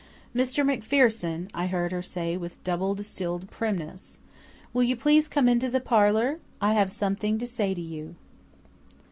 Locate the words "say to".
7.45-7.81